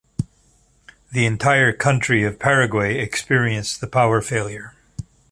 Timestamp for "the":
1.11-1.27, 3.81-3.87